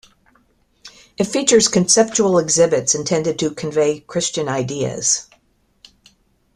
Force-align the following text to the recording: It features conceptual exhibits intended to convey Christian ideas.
It 1.19 1.25
features 1.25 1.67
conceptual 1.67 2.39
exhibits 2.39 2.95
intended 2.95 3.37
to 3.37 3.53
convey 3.53 3.99
Christian 3.99 4.49
ideas. 4.49 5.27